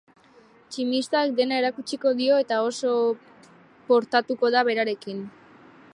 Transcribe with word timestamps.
Tximistak 0.75 1.35
dena 1.39 1.59
erakutsiko 1.63 2.13
dio 2.23 2.39
eta 2.45 2.59
oso 2.71 2.95
portatuko 3.93 4.55
da 4.57 4.65
berarekin. 4.71 5.25